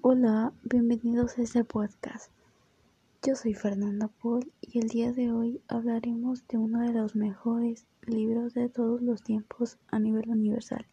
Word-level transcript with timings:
Hola, 0.00 0.52
bienvenidos 0.62 1.36
a 1.36 1.42
este 1.42 1.64
podcast. 1.64 2.30
Yo 3.20 3.34
soy 3.34 3.54
Fernanda 3.54 4.06
Paul 4.06 4.52
y 4.60 4.78
el 4.78 4.88
día 4.88 5.12
de 5.12 5.32
hoy 5.32 5.60
hablaremos 5.66 6.46
de 6.46 6.56
uno 6.56 6.82
de 6.82 6.92
los 6.92 7.16
mejores 7.16 7.84
libros 8.02 8.54
de 8.54 8.68
todos 8.68 9.02
los 9.02 9.24
tiempos 9.24 9.76
a 9.88 9.98
nivel 9.98 10.30
universal. 10.30 10.86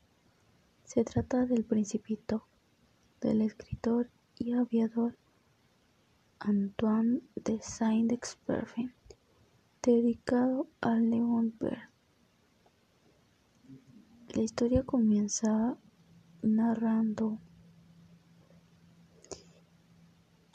Se 0.85 1.03
trata 1.03 1.45
del 1.45 1.63
Principito, 1.63 2.47
del 3.21 3.41
escritor 3.41 4.09
y 4.39 4.53
aviador 4.53 5.15
Antoine 6.39 7.21
de 7.35 7.61
Saint-Exupéry, 7.61 8.91
dedicado 9.83 10.67
a 10.81 10.95
Leon 10.95 11.53
Bert. 11.59 11.91
La 14.33 14.41
historia 14.41 14.81
comienza 14.81 15.77
narrando 16.41 17.37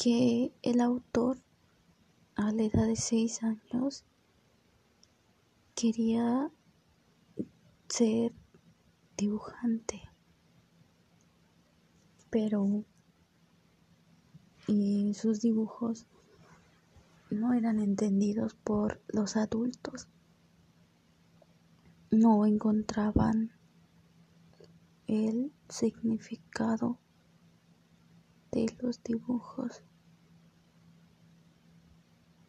que 0.03 0.51
el 0.63 0.81
autor 0.81 1.37
a 2.35 2.53
la 2.53 2.63
edad 2.63 2.87
de 2.87 2.97
seis 2.97 3.43
años 3.43 4.07
quería 5.75 6.51
ser 7.87 8.33
dibujante 9.19 10.01
pero 12.31 12.83
y 14.67 15.13
sus 15.13 15.43
dibujos 15.43 16.07
no 17.29 17.53
eran 17.53 17.79
entendidos 17.79 18.55
por 18.55 19.03
los 19.09 19.37
adultos 19.37 20.09
no 22.11 22.47
encontraban 22.47 23.53
el 25.07 25.53
significado 25.69 26.99
de 28.53 28.67
los 28.81 29.03
dibujos. 29.03 29.83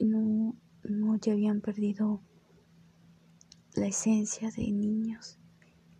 No, 0.02 0.55
no 0.83 1.16
ya 1.17 1.33
habían 1.33 1.61
perdido 1.61 2.23
la 3.75 3.85
esencia 3.85 4.49
de 4.49 4.71
niños, 4.71 5.38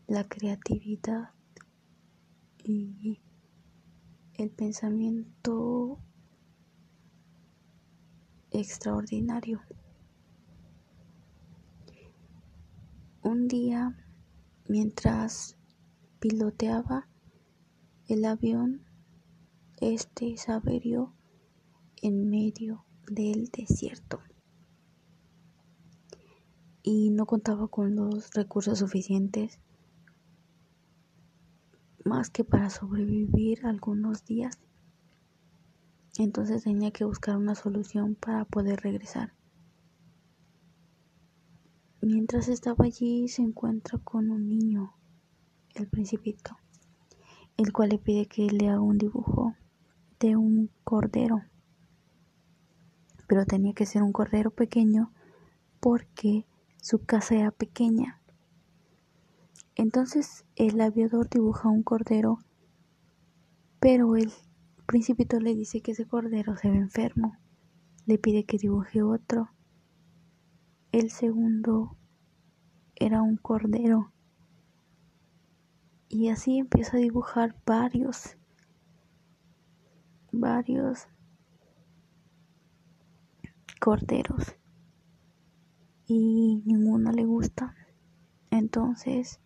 la 0.08 0.28
creatividad 0.28 1.30
y 2.64 3.22
el 4.34 4.50
pensamiento 4.50 6.00
extraordinario. 8.50 9.62
Un 13.22 13.48
día, 13.48 13.96
mientras 14.68 15.58
piloteaba 16.20 17.08
el 18.08 18.26
avión, 18.26 18.82
este 19.80 20.36
se 20.38 20.52
averió 20.52 21.14
en 22.02 22.28
medio 22.32 22.84
del 23.14 23.50
desierto 23.50 24.22
y 26.82 27.10
no 27.10 27.26
contaba 27.26 27.68
con 27.68 27.96
los 27.96 28.32
recursos 28.34 28.80
suficientes 28.80 29.60
más 32.06 32.30
que 32.30 32.44
para 32.44 32.70
sobrevivir 32.70 33.66
algunos 33.66 34.26
días. 34.26 34.60
Entonces 36.18 36.64
tenía 36.64 36.92
que 36.92 37.04
buscar 37.06 37.38
una 37.38 37.56
solución 37.56 38.16
para 38.16 38.46
poder 38.46 38.80
regresar. 38.80 39.34
Mientras 42.02 42.48
estaba 42.48 42.86
allí 42.86 43.28
se 43.28 43.42
encuentra 43.42 44.00
con 44.00 44.32
un 44.32 44.48
niño 44.48 44.94
el 45.76 45.88
principito, 45.88 46.58
el 47.58 47.72
cual 47.72 47.90
le 47.90 48.00
pide 48.00 48.26
que 48.26 48.48
le 48.50 48.70
haga 48.70 48.82
un 48.82 48.98
dibujo 48.98 49.54
de 50.20 50.36
un 50.36 50.70
cordero. 50.84 51.44
Pero 53.32 53.46
tenía 53.46 53.72
que 53.72 53.86
ser 53.86 54.04
un 54.04 54.12
cordero 54.12 54.52
pequeño 54.52 55.14
porque 55.80 56.46
su 56.82 57.06
casa 57.06 57.36
era 57.36 57.52
pequeña. 57.52 58.22
Entonces 59.76 60.44
el 60.58 60.82
aviador 60.82 61.30
dibuja 61.30 61.70
un 61.70 61.82
cordero, 61.82 62.40
pero 63.80 64.18
el 64.18 64.34
principito 64.86 65.40
le 65.40 65.56
dice 65.56 65.80
que 65.80 65.94
ese 65.94 66.06
cordero 66.06 66.58
se 66.58 66.72
ve 66.72 66.76
enfermo. 66.76 67.38
Le 68.06 68.18
pide 68.18 68.44
que 68.44 68.58
dibuje 68.58 69.02
otro. 69.02 69.50
El 70.92 71.10
segundo 71.10 71.96
era 72.98 73.22
un 73.22 73.38
cordero 73.38 74.12
y 76.10 76.28
así 76.28 76.58
empiezo 76.58 76.98
a 76.98 77.00
dibujar 77.00 77.56
varios, 77.66 78.36
varios 80.34 81.08
corderos 83.82 84.56
y 86.06 86.62
ninguno 86.66 87.12
le 87.12 87.26
gusta. 87.26 87.74
Entonces 88.52 89.40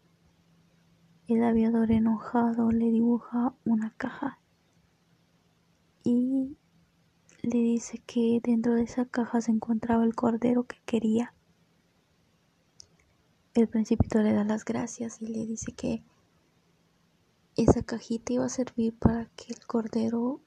el 1.29 1.41
aviador 1.41 1.89
enojado 1.89 2.69
le 2.69 2.91
dibuja 2.91 3.55
una 3.63 3.91
caja 3.95 4.41
y 6.03 6.57
le 7.43 7.59
dice 7.59 7.99
que 8.05 8.41
dentro 8.43 8.75
de 8.75 8.83
esa 8.83 9.05
caja 9.05 9.39
se 9.39 9.51
encontraba 9.51 10.03
el 10.03 10.15
cordero 10.15 10.65
que 10.65 10.79
quería. 10.85 11.33
El 13.53 13.69
principito 13.69 14.19
le 14.21 14.33
da 14.33 14.43
las 14.43 14.65
gracias 14.65 15.21
y 15.21 15.27
le 15.27 15.45
dice 15.45 15.71
que 15.71 16.03
esa 17.55 17.83
cajita 17.83 18.33
iba 18.33 18.45
a 18.45 18.49
servir 18.49 18.99
para 18.99 19.27
que 19.37 19.53
el 19.53 19.65
cordero 19.65 20.41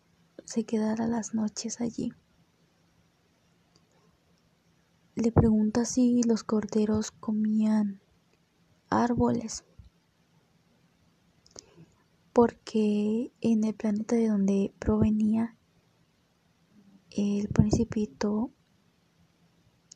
se 0.44 0.65
quedara 0.65 1.06
las 1.06 1.32
noches 1.32 1.81
allí. 1.81 2.12
Le 5.20 5.32
pregunta 5.32 5.84
si 5.84 6.22
los 6.22 6.44
corderos 6.44 7.10
comían 7.10 8.00
árboles, 8.88 9.64
porque 12.32 13.32
en 13.40 13.64
el 13.64 13.74
planeta 13.74 14.14
de 14.14 14.28
donde 14.28 14.72
provenía 14.78 15.56
el 17.10 17.48
principito, 17.48 18.52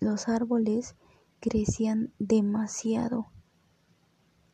los 0.01 0.27
árboles 0.27 0.97
crecían 1.39 2.13
demasiado 2.19 3.29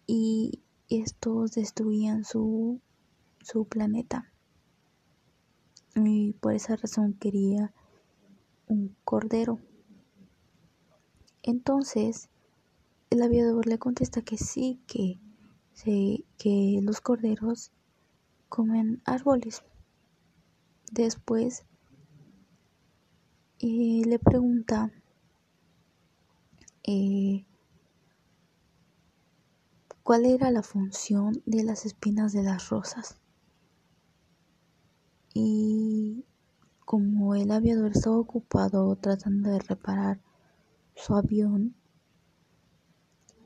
y 0.06 0.62
estos 0.90 1.52
destruían 1.52 2.26
su, 2.26 2.82
su 3.40 3.64
planeta. 3.64 4.34
Y 5.94 6.34
por 6.34 6.52
esa 6.52 6.76
razón 6.76 7.14
quería 7.14 7.72
un 8.66 8.94
cordero. 9.02 9.60
Entonces, 11.42 12.28
el 13.10 13.22
aviador 13.22 13.66
le 13.66 13.78
contesta 13.78 14.22
que 14.22 14.36
sí, 14.36 14.80
que, 14.86 15.18
que 16.36 16.80
los 16.82 17.00
corderos 17.00 17.72
comen 18.48 19.02
árboles. 19.04 19.62
Después 20.92 21.64
eh, 23.60 24.02
le 24.04 24.18
pregunta 24.18 24.90
eh, 26.84 27.44
¿Cuál 30.08 30.24
era 30.24 30.50
la 30.50 30.62
función 30.62 31.42
de 31.44 31.62
las 31.64 31.84
espinas 31.84 32.32
de 32.32 32.42
las 32.42 32.70
rosas? 32.70 33.18
Y 35.34 36.24
como 36.86 37.34
el 37.34 37.50
aviador 37.50 37.90
estaba 37.90 38.16
ocupado 38.16 38.96
tratando 38.96 39.50
de 39.50 39.58
reparar 39.58 40.18
su 40.98 41.14
avión, 41.14 41.76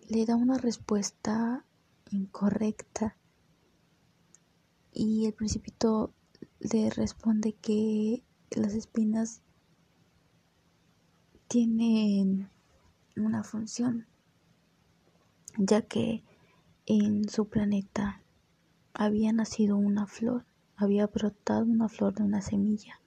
le 0.09 0.25
da 0.25 0.37
una 0.37 0.57
respuesta 0.57 1.67
incorrecta 2.11 3.17
y 4.91 5.27
el 5.27 5.35
principito 5.35 6.15
le 6.61 6.89
responde 6.89 7.53
que 7.53 8.25
las 8.51 8.73
espinas 8.73 9.43
tienen 11.47 12.49
una 13.17 13.45
función 13.45 14.07
ya 15.59 15.83
que 15.83 16.25
en 16.87 17.29
su 17.29 17.49
planeta 17.49 18.23
había 18.95 19.33
nacido 19.33 19.77
una 19.77 20.07
flor, 20.07 20.47
había 20.75 21.07
brotado 21.07 21.65
una 21.65 21.91
flor 21.91 22.15
de 22.15 22.23
una 22.23 22.41
semilla 22.41 23.02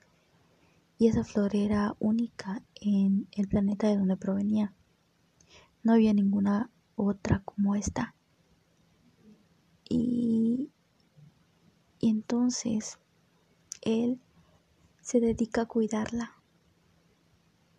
y 0.97 1.07
esa 1.07 1.23
flor 1.23 1.55
era 1.55 1.95
única 1.99 2.63
en 2.75 3.27
el 3.31 3.47
planeta 3.47 3.87
de 3.87 3.97
donde 3.97 4.17
provenía. 4.17 4.73
No 5.83 5.93
había 5.93 6.13
ninguna 6.13 6.69
otra 6.95 7.41
como 7.43 7.75
esta. 7.75 8.15
Y, 9.87 10.71
y 11.99 12.09
entonces 12.09 12.97
él 13.81 14.19
se 15.01 15.19
dedica 15.19 15.61
a 15.61 15.65
cuidarla 15.67 16.31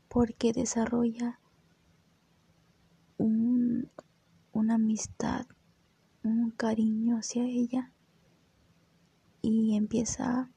porque 0.08 0.52
desarrolla 0.52 1.40
un, 3.18 3.90
una 4.52 4.74
amistad 4.74 5.46
un 6.26 6.50
cariño 6.50 7.18
hacia 7.18 7.44
ella 7.44 7.92
y 9.42 9.76
empieza 9.76 10.50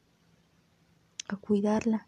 a 1.27 1.35
cuidarla, 1.37 2.07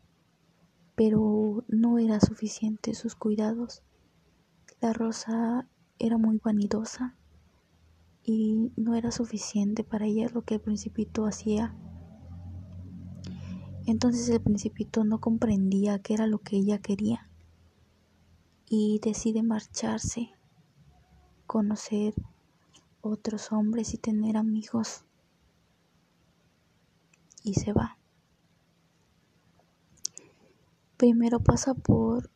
pero 1.03 1.65
no 1.67 1.97
era 1.97 2.19
suficiente 2.19 2.93
sus 2.93 3.15
cuidados. 3.15 3.81
La 4.81 4.93
rosa 4.93 5.67
era 5.97 6.19
muy 6.19 6.37
vanidosa 6.37 7.15
y 8.23 8.71
no 8.75 8.93
era 8.93 9.11
suficiente 9.11 9.83
para 9.83 10.05
ella 10.05 10.29
lo 10.31 10.43
que 10.43 10.53
el 10.53 10.61
principito 10.61 11.25
hacía. 11.25 11.73
Entonces 13.87 14.29
el 14.29 14.41
principito 14.41 15.03
no 15.03 15.19
comprendía 15.19 15.97
qué 15.97 16.13
era 16.13 16.27
lo 16.27 16.37
que 16.37 16.57
ella 16.57 16.77
quería 16.77 17.27
y 18.69 18.99
decide 19.03 19.41
marcharse, 19.41 20.29
conocer 21.47 22.13
otros 23.01 23.51
hombres 23.51 23.95
y 23.95 23.97
tener 23.97 24.37
amigos 24.37 25.03
y 27.43 27.55
se 27.55 27.73
va. 27.73 27.97
Primero 31.01 31.39
pasa 31.39 31.73
por... 31.73 32.29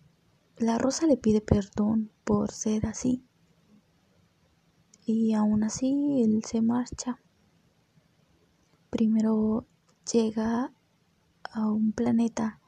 La 0.58 0.80
rosa 0.80 1.06
le 1.06 1.18
pide 1.18 1.40
perdón 1.40 2.10
por 2.24 2.50
ser 2.50 2.88
así. 2.88 3.24
Y 5.06 5.36
aún 5.36 5.64
así 5.64 6.24
él 6.24 6.44
se 6.44 6.64
marcha. 6.64 7.20
Primero 8.90 9.68
llega 10.12 10.74
a 11.44 11.70
un 11.70 11.92
planeta 11.92 12.60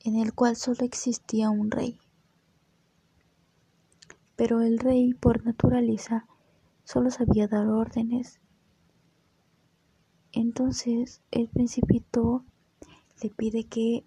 en 0.00 0.16
el 0.16 0.34
cual 0.34 0.54
solo 0.54 0.80
existía 0.84 1.48
un 1.48 1.70
rey. 1.70 1.98
Pero 4.36 4.60
el 4.60 4.78
rey 4.78 5.14
por 5.14 5.46
naturaleza 5.46 6.26
solo 6.84 7.10
sabía 7.10 7.48
dar 7.48 7.68
órdenes. 7.68 8.38
Entonces 10.32 11.22
el 11.30 11.48
principito 11.48 12.44
le 13.22 13.30
pide 13.30 13.64
que 13.64 14.04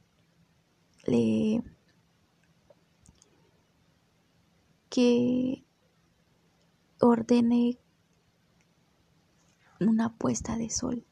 que 4.90 5.64
ordene 7.00 7.78
una 9.80 10.14
puesta 10.18 10.58
de 10.58 10.70
sol. 10.70 11.06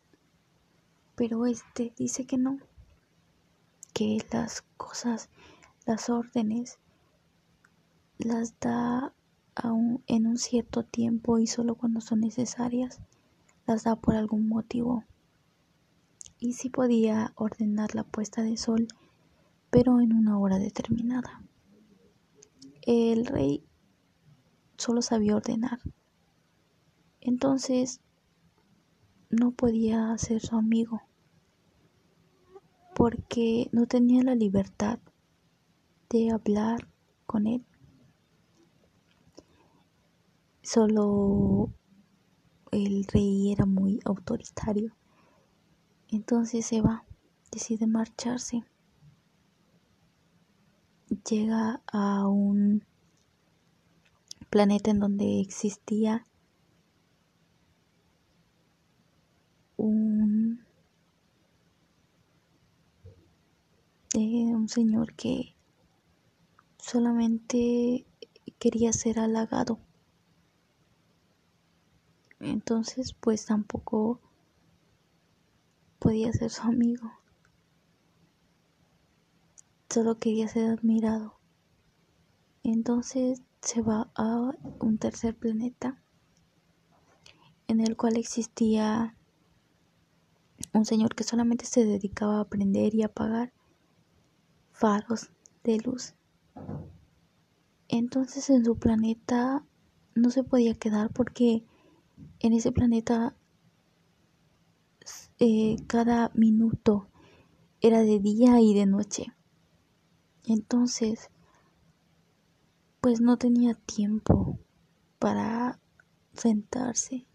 Pero 1.16 1.46
este 1.46 1.94
dice 1.98 2.26
que 2.26 2.38
no, 2.38 2.60
que 3.94 4.18
las 4.32 4.62
cosas, 4.78 5.30
las 5.86 6.10
órdenes, 6.10 6.80
las 8.18 8.60
da 8.60 9.14
en 10.06 10.28
un 10.28 10.38
cierto 10.38 10.84
tiempo 10.84 11.40
y 11.40 11.48
solo 11.48 11.76
cuando 11.76 12.02
son 12.02 12.20
necesarias, 12.20 13.00
las 13.66 13.84
da 13.84 13.96
por 13.96 14.16
algún 14.16 14.48
motivo. 14.48 15.04
Y 16.40 16.54
si 16.54 16.70
podía 16.70 17.34
ordenar 17.36 17.96
la 17.96 18.04
puesta 18.04 18.44
de 18.44 18.58
sol 18.58 18.88
pero 19.70 20.00
en 20.00 20.14
una 20.14 20.40
hora 20.40 20.60
determinada. 20.60 21.44
El 22.82 23.26
rey 23.26 23.64
solo 24.78 25.02
sabía 25.02 25.36
ordenar. 25.36 25.80
Entonces 27.20 28.00
no 29.30 29.52
podía 29.52 30.18
ser 30.18 30.42
su 30.42 30.56
amigo 30.56 31.02
porque 32.96 33.70
no 33.72 33.86
tenía 33.86 34.24
la 34.24 34.36
libertad 34.36 35.00
de 36.10 36.32
hablar 36.32 36.88
con 37.26 37.46
él. 37.46 37.66
Solo 40.64 41.72
el 42.72 43.06
rey 43.06 43.52
era 43.52 43.66
muy 43.66 44.00
autoritario. 44.06 44.96
Entonces 46.10 46.66
se 46.66 46.82
va, 46.82 47.06
decide 47.52 47.86
marcharse 47.86 48.64
llega 51.24 51.82
a 51.92 52.28
un 52.28 52.84
planeta 54.50 54.92
en 54.92 55.00
donde 55.00 55.42
existía 55.42 56.26
un, 59.78 60.66
eh, 64.16 64.56
un 64.56 64.68
señor 64.70 65.14
que 65.14 65.56
solamente 66.78 68.06
quería 68.60 68.94
ser 68.94 69.20
halagado. 69.20 69.80
Entonces, 72.40 73.14
pues 73.14 73.46
tampoco 73.46 74.20
podía 76.00 76.32
ser 76.32 76.50
su 76.52 76.62
amigo 76.64 77.12
solo 79.98 80.20
quería 80.20 80.48
ser 80.48 80.70
admirado. 80.70 81.40
Entonces 82.62 83.42
se 83.64 83.82
va 83.82 84.12
a 84.14 84.52
un 84.80 85.00
tercer 85.00 85.36
planeta 85.36 86.00
en 87.68 87.80
el 87.82 87.98
cual 87.98 88.16
existía 88.18 89.16
un 90.72 90.86
señor 90.86 91.16
que 91.16 91.24
solamente 91.24 91.66
se 91.66 91.84
dedicaba 91.84 92.38
a 92.38 92.42
aprender 92.42 92.94
y 92.94 93.02
apagar 93.02 93.52
faros 94.72 95.32
de 95.64 95.80
luz. 95.80 96.14
Entonces 97.88 98.52
en 98.52 98.64
su 98.64 98.78
planeta 98.78 99.66
no 100.14 100.30
se 100.30 100.44
podía 100.44 100.76
quedar 100.76 101.12
porque 101.12 101.66
en 102.38 102.54
ese 102.54 102.72
planeta 102.72 103.36
eh, 105.40 105.78
cada 105.88 106.30
minuto 106.36 107.08
era 107.82 108.02
de 108.02 108.20
día 108.20 108.62
y 108.62 108.76
de 108.76 108.86
noche. 108.86 109.34
Entonces, 110.48 111.30
pues 113.02 113.20
no 113.20 113.36
tenía 113.36 113.74
tiempo 113.74 114.58
para 115.20 115.78
sentarse 116.34 117.26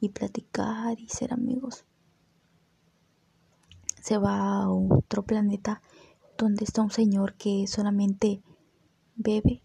y 0.00 0.08
platicar 0.08 0.98
y 0.98 1.08
ser 1.08 1.32
amigos. 1.32 1.84
Se 4.02 4.18
va 4.18 4.62
a 4.62 4.68
otro 4.68 5.22
planeta 5.22 5.80
donde 6.36 6.64
está 6.64 6.82
un 6.82 6.90
señor 6.90 7.34
que 7.34 7.68
solamente 7.68 8.42
bebe 9.14 9.62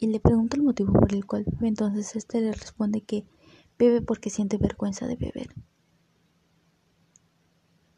y 0.00 0.08
le 0.08 0.18
pregunta 0.18 0.56
el 0.56 0.64
motivo 0.64 0.92
por 0.92 1.14
el 1.14 1.24
cual 1.24 1.44
bebe. 1.44 1.68
Entonces 1.68 2.16
este 2.16 2.40
le 2.40 2.50
responde 2.50 3.02
que 3.02 3.24
bebe 3.78 4.02
porque 4.02 4.28
siente 4.28 4.58
vergüenza 4.58 5.06
de 5.06 5.14
beber. 5.14 5.54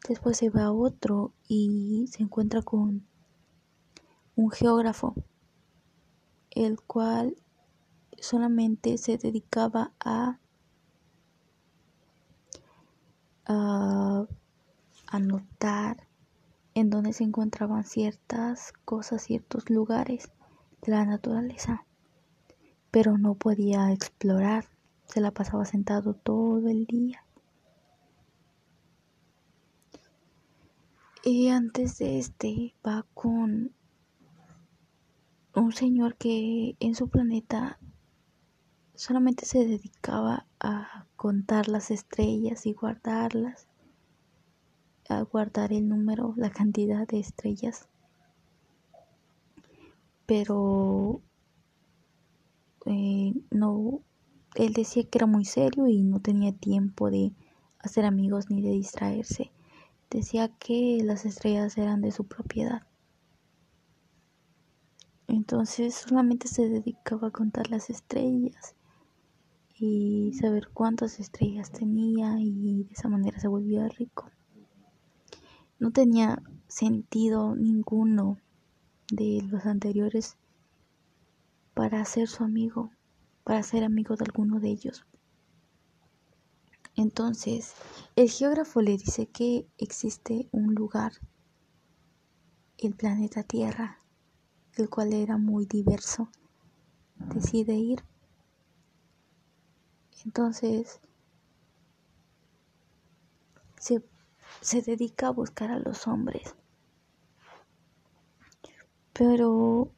Después 0.07 0.37
se 0.37 0.51
va 0.51 0.65
a 0.65 0.71
otro 0.71 1.33
y 1.47 2.05
se 2.11 2.21
encuentra 2.21 2.61
con 2.61 3.07
un 4.35 4.51
geógrafo, 4.51 5.15
el 6.51 6.81
cual 6.81 7.35
solamente 8.19 8.97
se 8.97 9.17
dedicaba 9.17 9.93
a, 9.99 10.39
anotar 15.07 16.07
en 16.73 16.89
donde 16.89 17.13
se 17.13 17.23
encontraban 17.23 17.85
ciertas 17.85 18.73
cosas, 18.83 19.21
ciertos 19.21 19.69
lugares 19.69 20.31
de 20.81 20.91
la 20.91 21.05
naturaleza, 21.05 21.85
pero 22.89 23.17
no 23.17 23.35
podía 23.35 23.91
explorar, 23.91 24.65
se 25.05 25.21
la 25.21 25.31
pasaba 25.31 25.63
sentado 25.65 26.15
todo 26.15 26.67
el 26.67 26.85
día. 26.85 27.23
Y 31.23 31.49
antes 31.49 31.99
de 31.99 32.17
este 32.19 32.73
va 32.85 33.05
con 33.13 33.73
un 35.55 35.71
señor 35.71 36.15
que 36.15 36.75
en 36.79 36.95
su 36.95 37.07
planeta 37.07 37.79
solamente 38.93 39.45
se 39.45 39.65
dedicaba 39.65 40.45
a 40.59 41.05
contar 41.15 41.67
las 41.69 41.91
estrellas 41.91 42.65
y 42.65 42.73
guardarlas, 42.73 43.67
a 45.07 45.21
guardar 45.21 45.71
el 45.71 45.87
número, 45.87 46.33
la 46.37 46.49
cantidad 46.49 47.07
de 47.07 47.19
estrellas. 47.19 47.87
Pero 50.25 51.21
eh, 52.85 53.33
no, 53.51 54.01
él 54.55 54.73
decía 54.73 55.03
que 55.03 55.17
era 55.17 55.27
muy 55.27 55.45
serio 55.45 55.87
y 55.87 56.03
no 56.03 56.19
tenía 56.19 56.51
tiempo 56.51 57.09
de 57.09 57.31
hacer 57.79 58.05
amigos 58.05 58.49
ni 58.49 58.61
de 58.61 58.71
distraerse. 58.71 59.51
Decía 60.09 60.49
que 60.49 60.99
las 61.03 61.25
estrellas 61.25 61.77
eran 61.77 62.01
de 62.01 62.11
su 62.11 62.25
propiedad. 62.25 62.81
Entonces 65.27 65.95
solamente 65.95 66.47
se 66.47 66.69
dedicaba 66.69 67.29
a 67.29 67.31
contar 67.31 67.69
las 67.69 67.89
estrellas 67.89 68.75
y 69.77 70.33
saber 70.33 70.69
cuántas 70.73 71.19
estrellas 71.19 71.71
tenía 71.71 72.39
y 72.39 72.83
de 72.83 72.93
esa 72.93 73.09
manera 73.09 73.39
se 73.39 73.47
volvía 73.47 73.87
rico. 73.89 74.29
No 75.79 75.91
tenía 75.91 76.41
sentido 76.67 77.55
ninguno 77.55 78.37
de 79.11 79.41
los 79.49 79.65
anteriores 79.65 80.37
para 81.73 82.05
ser 82.05 82.27
su 82.27 82.43
amigo, 82.43 82.91
para 83.43 83.61
ser 83.63 83.83
amigo 83.83 84.15
de 84.15 84.25
alguno 84.25 84.59
de 84.59 84.69
ellos. 84.69 85.05
Entonces, 86.95 87.73
el 88.15 88.29
geógrafo 88.29 88.81
le 88.81 88.91
dice 88.91 89.27
que 89.27 89.67
existe 89.77 90.47
un 90.51 90.73
lugar 90.73 91.11
el 92.77 92.95
planeta 92.95 93.43
Tierra, 93.43 93.99
el 94.77 94.89
cual 94.89 95.13
era 95.13 95.37
muy 95.37 95.65
diverso, 95.65 96.29
decide 97.33 97.73
ir. 97.73 98.03
Entonces 100.25 100.99
se, 103.77 104.03
se 104.61 104.81
dedica 104.81 105.27
a 105.27 105.31
buscar 105.31 105.71
a 105.71 105.79
los 105.79 106.07
hombres. 106.07 106.55
Pero 109.13 109.91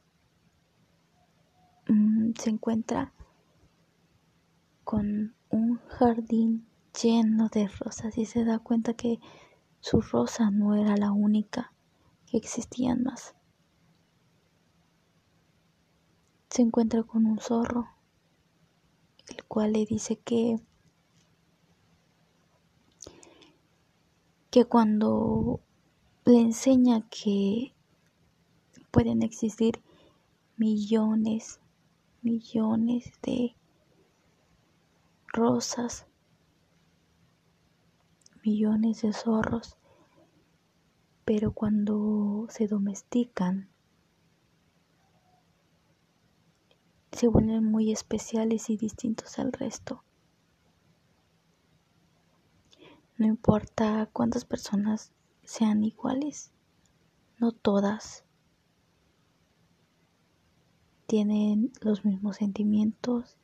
mm, 1.87 2.31
se 2.37 2.49
encuentra 2.49 3.13
con 4.83 5.35
un 5.49 5.77
jardín 5.87 6.67
lleno 7.01 7.49
de 7.49 7.67
rosas 7.67 8.17
y 8.17 8.25
se 8.25 8.43
da 8.43 8.59
cuenta 8.59 8.93
que 8.93 9.19
su 9.79 10.01
rosa 10.01 10.51
no 10.51 10.75
era 10.75 10.97
la 10.97 11.11
única, 11.11 11.71
que 12.25 12.37
existían 12.37 13.03
más. 13.03 13.36
Se 16.49 16.61
encuentra 16.61 17.03
con 17.03 17.25
un 17.25 17.39
zorro, 17.39 17.87
el 19.27 19.43
cual 19.45 19.73
le 19.73 19.85
dice 19.85 20.17
que 20.17 20.59
que 24.49 24.65
cuando 24.65 25.59
le 26.25 26.39
enseña 26.39 27.07
que 27.09 27.73
pueden 28.91 29.21
existir 29.21 29.81
millones, 30.55 31.59
millones 32.21 33.11
de 33.21 33.55
rosas, 35.27 36.07
millones 38.43 39.03
de 39.03 39.13
zorros, 39.13 39.77
pero 41.25 41.51
cuando 41.51 42.47
se 42.49 42.67
domestican, 42.67 43.69
se 47.17 47.27
vuelven 47.27 47.63
muy 47.63 47.91
especiales 47.91 48.69
y 48.69 48.77
distintos 48.77 49.39
al 49.39 49.51
resto. 49.51 50.03
No 53.17 53.25
importa 53.25 54.07
cuántas 54.13 54.45
personas 54.45 55.11
sean 55.43 55.83
iguales, 55.83 56.51
no 57.39 57.53
todas 57.53 58.23
tienen 61.07 61.71
los 61.81 62.05
mismos 62.05 62.35
sentimientos, 62.35 63.35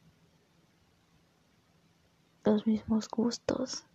los 2.43 2.67
mismos 2.67 3.07
gustos. 3.09 3.85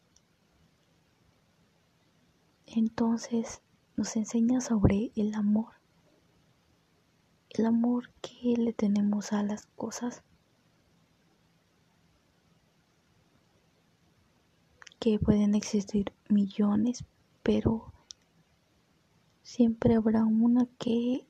Entonces 2.67 3.63
nos 3.97 4.17
enseña 4.17 4.61
sobre 4.61 5.13
el 5.15 5.37
amor, 5.37 5.78
el 7.51 7.67
amor 7.67 8.11
que 8.21 8.55
le 8.57 8.73
tenemos 8.73 9.33
a 9.33 9.43
las 9.43 9.67
cosas. 9.77 10.23
que 14.99 15.19
pueden 15.19 15.55
existir 15.55 16.13
millones, 16.29 17.05
pero 17.43 17.93
siempre 19.43 19.95
habrá 19.95 20.25
una 20.25 20.67
que 20.79 21.27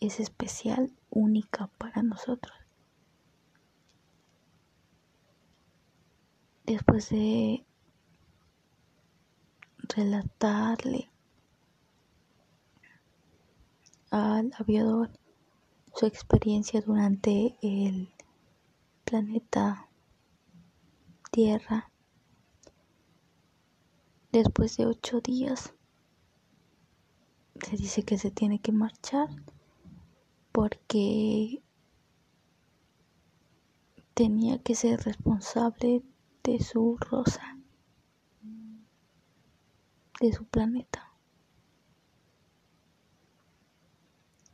es 0.00 0.20
especial, 0.20 0.92
única 1.10 1.68
para 1.78 2.02
nosotros. 2.02 2.54
Después 6.64 7.10
de 7.10 7.64
relatarle 9.94 11.10
al 14.16 14.52
aviador 14.58 15.10
su 15.94 16.06
experiencia 16.06 16.80
durante 16.80 17.56
el 17.62 18.08
planeta 19.04 19.88
Tierra, 21.30 21.90
Después 24.36 24.76
de 24.76 24.84
ocho 24.84 25.22
días, 25.22 25.72
se 27.64 27.76
dice 27.76 28.02
que 28.02 28.18
se 28.18 28.30
tiene 28.30 28.60
que 28.60 28.70
marchar 28.70 29.30
porque 30.52 31.62
tenía 34.12 34.58
que 34.58 34.74
ser 34.74 35.00
responsable 35.04 36.02
de 36.44 36.62
su 36.62 36.98
rosa, 36.98 37.56
de 40.20 40.32
su 40.34 40.44
planeta. 40.44 41.15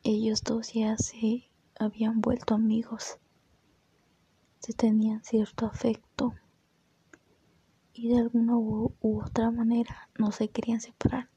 Ellos 0.04 0.42
dos 0.42 0.73
ya 0.73 0.97
se 0.97 1.49
habían 1.78 2.21
vuelto 2.21 2.54
amigos, 2.54 3.18
se 4.59 4.73
tenían 4.73 5.23
cierto 5.23 5.64
afecto 5.66 6.35
y 7.92 8.09
de 8.09 8.18
alguna 8.18 8.56
u, 8.56 8.92
otra 9.00 9.52
manera 9.52 10.09
no 10.18 10.32
se 10.32 10.49
querían 10.49 10.80
separar. 10.80 11.28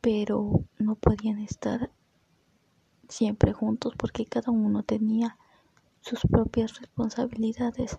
Pero 0.00 0.64
no 0.78 0.94
podían 0.94 1.40
estar 1.40 1.90
siempre 3.08 3.52
juntos 3.52 3.94
porque 3.98 4.24
cada 4.24 4.52
uno 4.52 4.82
tenía 4.82 5.36
sus 6.00 6.20
propias 6.22 6.80
responsabilidades. 6.80 7.98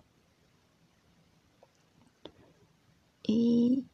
Y 3.22 3.86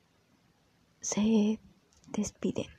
se 1.02 1.60
despiden. 2.08 2.73